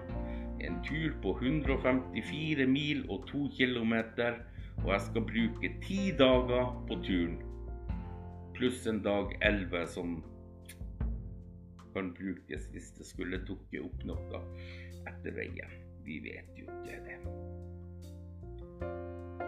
En 0.65 0.81
tur 0.83 1.12
på 1.23 1.37
154 1.38 2.67
mil 2.67 3.05
og 3.07 3.29
2 3.31 3.45
km, 3.59 3.95
og 4.83 4.91
jeg 4.91 5.05
skal 5.07 5.29
bruke 5.29 5.71
ti 5.85 6.00
dager 6.19 6.73
på 6.88 6.99
turen. 7.07 7.38
Pluss 8.59 8.87
en 8.91 9.03
dag 9.05 9.37
11 9.38 9.87
som 9.95 10.17
kan 11.95 12.11
brukes 12.15 12.67
hvis 12.73 12.91
det 12.99 13.07
skulle 13.07 13.41
dukke 13.47 13.85
opp 13.85 14.03
noe 14.09 14.43
etter 15.09 15.35
veien. 15.37 15.79
Vi 16.09 16.21
vet 16.25 16.57
jo 16.57 16.65
ikke 16.65 17.00
det. 17.05 17.17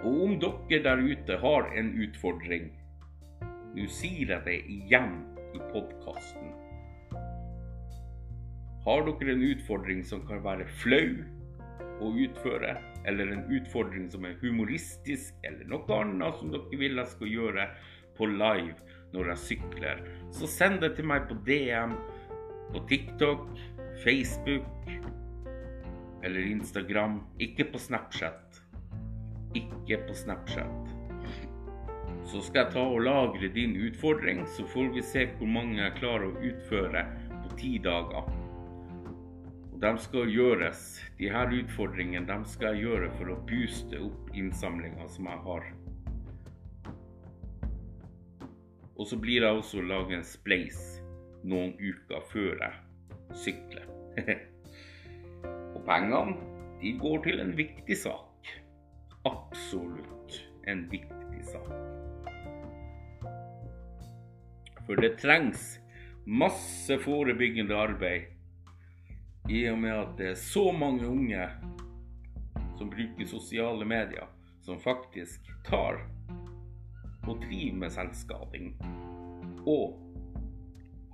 Og 0.05 0.17
om 0.26 0.35
dere 0.43 0.83
der 0.85 1.00
ute 1.00 1.38
har 1.40 1.71
en 1.73 1.88
utfordring, 2.05 2.67
nå 3.73 3.87
sier 3.88 4.35
jeg 4.35 4.45
det 4.45 4.59
igjen 4.75 5.14
i 5.57 5.61
podkasten. 5.71 6.52
Har 8.85 9.07
dere 9.09 9.33
en 9.33 9.47
utfordring 9.49 10.05
som 10.05 10.26
kan 10.29 10.45
være 10.45 10.69
flau 10.83 11.17
å 12.00 12.12
utføre, 12.26 12.76
eller 13.09 13.33
en 13.33 13.47
utfordring 13.57 14.11
som 14.12 14.29
er 14.29 14.37
humoristisk, 14.45 15.37
eller 15.49 15.64
noe 15.69 16.00
annet 16.02 16.40
som 16.40 16.52
dere 16.52 16.81
vil 16.81 17.00
jeg 17.00 17.14
skal 17.14 17.37
gjøre 17.38 17.69
på 18.21 18.29
live 18.35 18.76
når 19.14 19.33
jeg 19.33 19.47
sykler, 19.47 20.05
så 20.37 20.49
send 20.49 20.85
det 20.85 20.93
til 20.99 21.09
meg 21.09 21.25
på 21.29 21.40
DM 21.49 21.97
på 22.71 22.85
TikTok, 22.93 23.49
Facebook 24.05 24.69
eller 26.23 26.41
Instagram. 26.41 27.21
Ikke 27.39 27.65
på 27.73 27.79
Snapchat. 27.79 28.61
Ikke 29.55 29.97
på 30.07 30.15
Snapchat. 30.15 30.93
Så 32.31 32.43
skal 32.47 32.65
jeg 32.65 32.73
ta 32.75 32.83
og 32.85 33.00
lagre 33.03 33.49
din 33.55 33.73
utfordring, 33.81 34.45
så 34.47 34.67
får 34.71 34.93
vi 34.95 35.03
se 35.03 35.25
hvor 35.39 35.50
mange 35.50 35.81
jeg 35.81 35.97
klarer 35.99 36.29
å 36.29 36.45
utføre 36.50 37.03
på 37.31 37.57
ti 37.59 37.73
dager. 37.83 38.29
Og 39.73 39.81
de 39.83 39.93
skal 40.05 40.31
gjøres, 40.31 40.85
de 41.19 41.31
her 41.33 41.55
utfordringene 41.57 42.29
de 42.29 42.53
skal 42.53 42.77
jeg 42.77 42.87
gjøre 42.87 43.11
for 43.17 43.33
å 43.33 43.41
booste 43.49 44.03
opp 44.05 44.31
innsamlinga 44.37 45.09
som 45.11 45.31
jeg 45.33 45.43
har. 45.49 45.71
Og 49.00 49.09
så 49.09 49.17
blir 49.17 49.47
jeg 49.49 49.62
også 49.62 49.83
lage 49.89 50.19
en 50.19 50.27
spleis 50.29 51.00
noen 51.43 51.73
uker 51.81 52.25
før 52.31 52.67
jeg 52.67 53.37
sykler. 53.43 53.91
pengene, 55.90 56.37
de 56.80 56.92
går 56.99 57.23
til 57.25 57.40
en 57.42 57.50
viktig 57.56 57.97
sak. 57.99 58.50
Absolutt 59.26 60.37
en 60.70 60.85
viktig 60.90 61.44
sak. 61.44 61.73
For 64.87 65.00
det 65.02 65.16
trengs 65.18 65.80
masse 66.26 66.99
forebyggende 67.02 67.75
arbeid 67.75 69.50
i 69.50 69.65
og 69.71 69.80
med 69.82 69.97
at 69.97 70.12
det 70.19 70.28
er 70.32 70.38
så 70.38 70.71
mange 70.73 71.08
unge 71.08 71.49
som 72.78 72.91
bruker 72.91 73.26
sosiale 73.26 73.84
medier, 73.84 74.28
som 74.62 74.78
faktisk 74.80 75.50
tar 75.67 75.99
og 77.26 77.43
driver 77.43 77.80
med 77.82 77.91
selvskading. 77.91 78.71
Og 79.67 79.99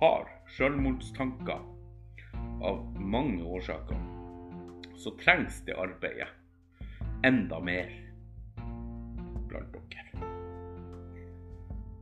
har 0.01 0.29
selvmordstanker 0.57 1.65
av 2.61 2.85
mange 3.01 3.43
årsaker. 3.43 4.16
Så 4.97 5.13
trengs 5.21 5.61
det 5.65 5.77
arbeidet 5.77 6.29
enda 7.25 7.59
mer 7.59 7.91
blant 9.49 9.73
dere. 9.73 10.25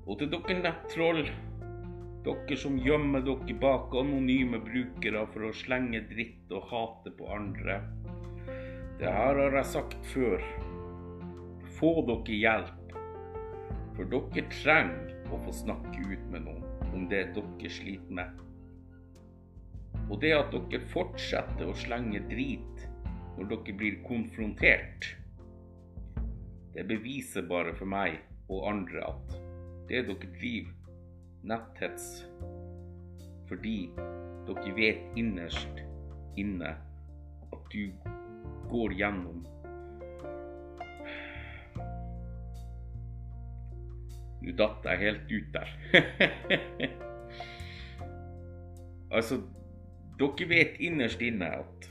Og 0.06 0.20
til 0.20 0.32
dere 0.32 0.56
nettroll 0.62 1.26
dere 2.26 2.58
som 2.58 2.78
gjemmer 2.82 3.22
dere 3.26 3.58
bak 3.62 3.94
anonyme 4.00 4.62
brukere 4.64 5.26
for 5.34 5.50
å 5.50 5.54
slenge 5.54 6.02
dritt 6.10 6.54
og 6.56 6.70
hate 6.72 7.14
på 7.18 7.28
andre. 7.36 7.82
Det 9.00 9.12
her 9.12 9.42
har 9.44 9.60
jeg 9.60 9.72
sagt 9.74 10.10
før. 10.14 10.48
Få 11.78 11.92
dere 12.08 12.40
hjelp. 12.40 12.96
For 13.96 14.10
dere 14.12 14.48
trenger 14.56 15.14
å 15.36 15.42
få 15.46 15.54
snakke 15.64 16.02
ut 16.02 16.26
med 16.32 16.48
noen 16.48 16.92
om 16.94 17.06
det 17.12 17.28
dere 17.36 17.72
sliter 17.72 18.22
med. 18.22 18.45
Og 20.10 20.22
det 20.22 20.34
at 20.38 20.54
dere 20.54 20.82
fortsetter 20.92 21.70
å 21.70 21.78
slenge 21.78 22.22
drit 22.30 22.84
når 23.36 23.50
dere 23.52 23.76
blir 23.80 23.96
konfrontert, 24.06 25.08
det 26.76 26.86
beviser 26.90 27.48
bare 27.50 27.74
for 27.76 27.90
meg 27.90 28.20
og 28.52 28.68
andre 28.70 29.02
at 29.08 29.36
det 29.90 30.04
dere 30.10 30.30
driver 30.38 30.74
netthets 31.46 32.06
fordi 33.50 33.78
dere 34.46 34.76
vet 34.78 35.18
innerst 35.18 35.82
inne 36.42 36.76
at 37.56 37.74
du 37.74 37.84
går 38.70 38.98
gjennom 39.02 39.44
Nå 44.46 44.52
datt 44.54 44.84
jeg 44.86 45.00
helt 45.02 45.32
ut 45.32 45.56
der. 45.56 45.70
altså, 49.18 49.40
dere 50.20 50.48
vet 50.50 50.80
innerst 50.80 51.22
inne 51.22 51.50
at 51.60 51.90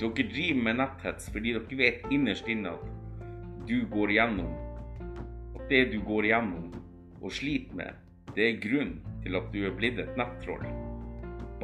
dere 0.00 0.28
driver 0.30 0.62
med 0.68 0.80
netthets 0.82 1.30
fordi 1.32 1.54
dere 1.56 1.80
vet 1.80 2.08
innerst 2.12 2.48
inne 2.52 2.74
at 2.76 3.66
du 3.68 3.78
går 3.88 4.12
gjennom 4.18 4.52
At 5.56 5.68
det 5.70 5.84
du 5.94 6.00
går 6.04 6.26
gjennom, 6.28 6.74
og 7.24 7.32
sliter 7.32 7.76
med, 7.78 7.94
det 8.36 8.48
er 8.50 8.58
grunn 8.60 8.98
til 9.24 9.38
at 9.38 9.46
du 9.54 9.62
er 9.64 9.72
blitt 9.78 10.02
et 10.02 10.18
nettroll 10.20 10.66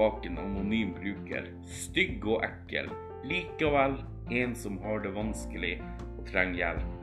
bak 0.01 0.27
en 0.27 0.39
anonym 0.39 0.95
bruker. 0.97 1.51
Stygg 1.63 2.25
og 2.25 2.45
ekkel. 2.47 2.89
Likevel 3.29 3.99
en 4.33 4.55
som 4.57 4.79
har 4.85 5.03
det 5.05 5.13
vanskelig 5.13 5.75
og 6.17 6.23
trenger 6.31 6.61
hjelp. 6.63 7.03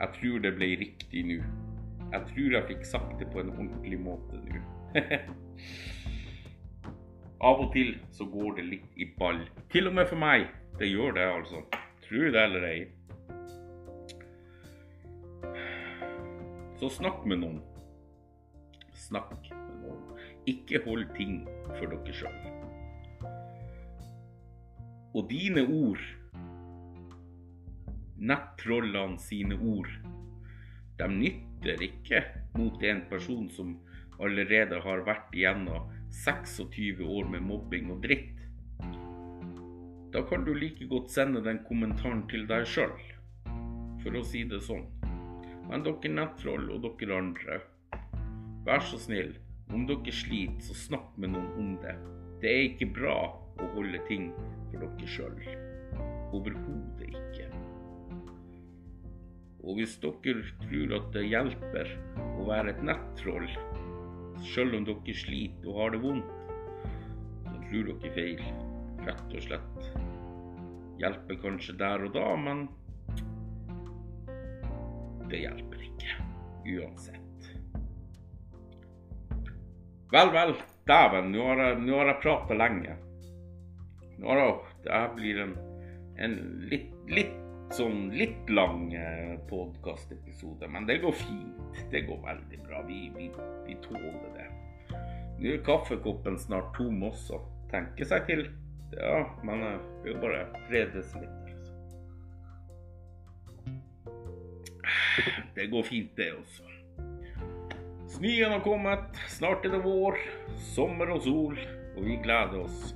Jeg 0.00 0.14
tror 0.18 0.44
det 0.44 0.52
ble 0.56 0.68
riktig 0.84 1.24
nå. 1.26 1.40
Jeg 2.12 2.28
tror 2.28 2.54
jeg 2.56 2.68
fikk 2.68 2.86
sagt 2.86 3.16
det 3.18 3.28
på 3.32 3.42
en 3.42 3.50
ordentlig 3.56 3.98
måte 4.02 4.38
nå. 4.44 4.62
Av 7.40 7.60
og 7.62 7.72
til 7.72 7.94
så 8.14 8.26
går 8.28 8.56
det 8.58 8.64
litt 8.66 8.98
i 9.00 9.06
ball. 9.18 9.40
Til 9.72 9.88
og 9.90 9.94
med 9.96 10.06
for 10.10 10.18
meg. 10.20 10.48
Det 10.80 10.88
gjør 10.90 11.14
det, 11.16 11.26
altså. 11.30 11.58
Tror 12.04 12.30
det 12.34 12.42
eller 12.42 12.62
ei. 12.68 12.80
Så 16.80 16.88
snakk 16.96 17.26
med 17.28 17.42
noen. 17.42 17.60
Snakk 18.96 19.50
med 19.52 19.74
noen. 19.82 20.02
Ikke 20.48 20.80
hold 20.86 21.06
ting 21.16 21.44
for 21.76 21.86
dere 21.92 22.14
sjøl. 22.16 22.38
Og 25.10 25.26
dine 25.30 25.62
ord, 25.66 26.02
nettrollene 28.20 29.18
sine 29.20 29.58
ord, 29.58 29.90
de 31.00 31.08
nytter 31.10 31.82
ikke 31.82 32.22
mot 32.56 32.82
en 32.84 33.02
person 33.10 33.48
som 33.52 33.74
allerede 34.24 34.80
har 34.84 35.04
vært 35.06 35.34
igjennom 35.34 35.90
26 36.24 37.02
år 37.04 37.28
med 37.30 37.44
mobbing 37.46 37.90
og 37.94 38.02
dritt. 38.04 38.36
Da 40.10 40.22
kan 40.26 40.44
du 40.44 40.52
like 40.54 40.86
godt 40.90 41.12
sende 41.14 41.42
den 41.44 41.62
kommentaren 41.68 42.24
til 42.30 42.46
deg 42.50 42.66
sjøl, 42.66 42.96
for 44.02 44.18
å 44.18 44.24
si 44.26 44.42
det 44.50 44.58
sånn. 44.66 44.88
Men 45.70 45.84
dere 45.86 46.10
nettroll 46.10 46.66
og 46.74 46.82
dere 46.82 47.20
andre, 47.20 47.60
vær 48.66 48.82
så 48.82 48.98
snill, 48.98 49.36
om 49.70 49.86
dere 49.86 50.14
sliter, 50.14 50.64
så 50.66 50.74
snakk 50.74 51.14
med 51.16 51.36
noen 51.36 51.52
om 51.62 51.76
det. 51.84 51.94
Det 52.42 52.50
er 52.50 52.64
ikke 52.72 52.90
bra 52.96 53.16
å 53.60 53.68
holde 53.76 54.00
ting 54.08 54.32
for 54.72 54.82
dere 54.82 55.10
sjøl. 55.14 55.38
Overhodet 56.34 57.06
ikke. 57.12 57.46
Og 59.60 59.76
hvis 59.78 59.94
dere 60.02 60.42
tror 60.64 60.96
at 60.96 61.10
det 61.14 61.28
hjelper 61.28 61.94
å 62.40 62.48
være 62.48 62.74
et 62.74 62.82
nettroll, 62.90 63.46
sjøl 64.46 64.76
om 64.78 64.86
dere 64.88 65.14
sliter 65.16 65.70
og 65.70 65.80
har 65.80 65.94
det 65.94 66.02
vondt, 66.04 66.36
så 67.46 67.56
tror 67.68 67.90
dere 67.90 68.12
feil. 68.16 68.44
Rett 69.00 69.34
og 69.36 69.44
slett. 69.46 69.90
Hjelper 71.00 71.38
kanskje 71.40 71.76
der 71.80 72.04
og 72.04 72.12
da, 72.12 72.26
men 72.36 72.66
det 75.30 75.44
hjelper 75.44 75.84
ikke. 75.86 76.16
Uansett. 76.76 77.50
Vel, 80.12 80.32
vel. 80.34 80.56
Dæven, 80.90 81.30
nå 81.30 81.44
har 81.46 81.60
jeg, 81.62 81.78
nå 81.86 81.98
har 82.00 82.08
jeg 82.10 82.22
prata 82.24 82.56
lenge. 82.56 82.96
Nå 84.18 84.32
har 84.32 84.40
jeg, 84.42 84.56
det 84.84 85.02
blir 85.14 85.44
en, 85.44 85.52
en 86.18 86.36
litt, 86.72 86.90
litt 87.08 87.36
sånn 87.74 88.08
litt 88.14 88.50
lang 88.50 88.88
eh, 88.94 89.36
podkastepisode, 89.50 90.68
men 90.70 90.86
det 90.88 91.00
går 91.04 91.14
fint. 91.16 91.82
Det 91.92 92.02
går 92.08 92.18
veldig 92.24 92.62
bra. 92.66 92.82
Vi, 92.88 93.02
vi, 93.16 93.30
vi 93.66 93.76
tåler 93.84 94.30
det. 94.34 94.48
Nå 95.40 95.54
er 95.54 95.62
kaffekoppen 95.64 96.38
snart 96.38 96.74
tom 96.76 97.02
også. 97.06 97.40
Tenke 97.70 98.04
seg 98.08 98.26
til. 98.28 98.42
Ja, 98.96 99.22
men 99.46 99.62
det 99.62 100.10
er 100.10 100.10
jo 100.10 100.18
bare 100.22 100.42
fredes 100.66 101.14
litt. 101.16 101.36
Altså. 101.54 101.76
Det 105.54 105.70
går 105.70 105.86
fint, 105.86 106.12
det 106.18 106.32
også. 106.34 106.66
Snøen 108.10 108.50
har 108.50 108.62
kommet, 108.64 109.20
snart 109.30 109.64
er 109.64 109.76
det 109.76 109.84
vår, 109.84 110.18
sommer 110.74 111.12
og 111.14 111.22
sol, 111.22 111.60
og 111.94 112.02
vi 112.02 112.18
gleder 112.24 112.64
oss. 112.64 112.90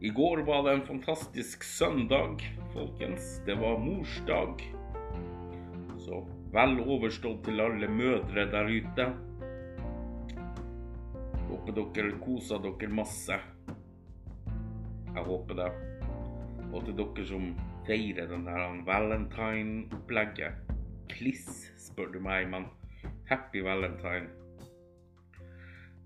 I 0.00 0.08
går 0.08 0.38
var 0.38 0.62
det 0.62 0.72
en 0.72 0.86
fantastisk 0.86 1.64
søndag, 1.64 2.42
folkens. 2.72 3.40
Det 3.46 3.54
var 3.54 3.78
morsdag. 3.78 4.60
Så 5.98 6.20
vel 6.54 6.76
overstått 6.84 7.40
til 7.48 7.58
alle 7.60 7.88
mødre 7.90 8.44
der 8.52 8.70
ute. 8.70 9.06
Håper 11.48 11.74
dere 11.80 12.12
koser 12.22 12.62
dere 12.62 12.90
masse. 12.94 13.40
Jeg 15.16 15.24
håper 15.26 15.58
det. 15.64 15.66
Og 16.70 16.84
til 16.86 16.94
dere 17.00 17.24
som 17.26 17.48
feirer 17.88 18.30
den 18.30 18.46
her 18.46 18.78
valentine-opplegget. 18.86 20.62
Kliss, 21.10 21.72
spør 21.88 22.12
du 22.14 22.20
meg, 22.22 22.46
men 22.52 22.68
happy 23.26 23.64
valentine. 23.66 24.30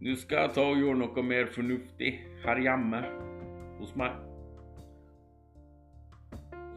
Nå 0.01 0.17
skal 0.17 0.47
jeg 0.47 0.57
ta 0.57 0.65
og 0.65 0.81
gjøre 0.81 0.97
noe 1.05 1.27
mer 1.29 1.53
fornuftig 1.53 2.15
her 2.47 2.65
hjemme 2.65 3.03
hos 3.83 3.95
meg. 3.99 4.19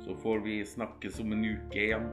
Så 0.06 0.16
får 0.22 0.44
vi 0.46 0.60
snakkes 0.66 1.20
om 1.24 1.34
en 1.34 1.46
uke 1.46 1.82
igjen. 1.88 2.10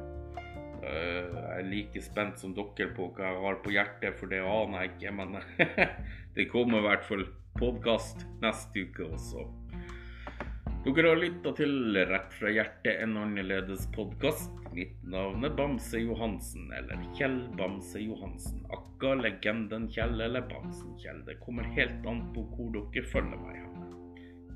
Eh, 0.82 1.26
jeg 1.28 1.58
er 1.58 1.68
like 1.68 2.02
spent 2.02 2.40
som 2.40 2.54
dere 2.56 2.88
på 2.96 3.10
hva 3.12 3.28
jeg 3.28 3.42
har 3.44 3.58
på 3.64 3.74
hjertet, 3.74 4.16
for 4.18 4.32
det 4.32 4.40
aner 4.42 4.86
jeg 4.86 4.94
ikke. 4.94 5.16
Men 5.18 5.36
det 6.36 6.48
kommer 6.52 6.80
i 6.80 6.86
hvert 6.88 7.04
fall 7.06 7.26
podkast 7.58 8.24
neste 8.42 8.86
uke 8.88 9.10
også. 9.12 9.44
Dere 10.82 11.12
har 11.12 11.20
lytta 11.20 11.52
til 11.54 11.94
Rett 12.08 12.32
fra 12.34 12.50
hjertet, 12.50 12.96
en 13.04 13.14
annerledes 13.20 13.84
podkast. 13.94 14.50
Mitt 14.74 14.96
navn 15.06 15.44
er 15.46 15.52
Bamse 15.54 16.00
Johansen, 16.00 16.72
eller 16.74 17.04
Kjell 17.14 17.36
Bamse 17.58 18.00
Johansen. 18.02 18.64
Akka 18.72 19.12
legenden 19.20 19.86
Kjell 19.92 20.16
eller 20.24 20.48
Bamsen 20.48 20.96
Kjell. 20.98 21.22
Det 21.28 21.38
kommer 21.44 21.68
helt 21.76 22.08
an 22.08 22.24
på 22.34 22.48
hvor 22.56 22.72
dere 22.74 23.04
følger 23.12 23.44
meg. 23.44 23.71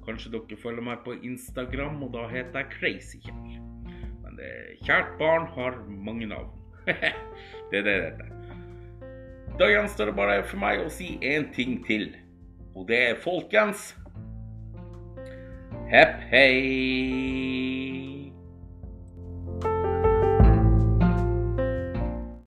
Kanskje 0.07 0.33
dere 0.37 0.59
følger 0.63 0.85
meg 0.87 1.03
på 1.05 1.17
Instagram, 1.27 1.99
og 2.07 2.13
da 2.15 2.27
heter 2.31 2.63
jeg 2.63 2.73
CrazyKjell. 2.77 3.57
Men 4.23 4.39
det, 4.39 4.53
kjært 4.87 5.17
barn 5.19 5.49
har 5.57 5.81
mange 5.89 6.31
navn. 6.31 6.53
det 6.87 7.81
er 7.81 7.83
det 7.83 7.85
det 7.85 7.97
heter. 8.05 8.33
Da 9.57 9.71
gjenstår 9.73 10.11
det 10.11 10.17
bare 10.19 10.43
for 10.45 10.61
meg 10.61 10.85
å 10.85 10.93
si 10.93 11.17
én 11.25 11.49
ting 11.57 11.81
til. 11.87 12.11
Og 12.77 12.87
det 12.91 13.03
er 13.11 13.23
folkens 13.23 13.95
Hepp 15.87 16.19
hei! 16.33 17.86